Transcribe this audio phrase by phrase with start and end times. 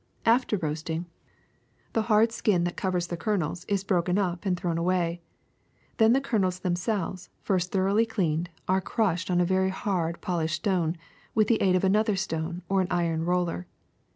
[0.25, 1.05] After roasting,
[1.93, 5.21] the hard CHOCOLATE 195 skin that covers the kernels is broken up and thrown away;
[5.97, 10.97] then the kernels themselves, first thoroughly cleaned, are crushed on a very hard polished stone
[11.35, 13.67] with the aid of another stone or an iron roller.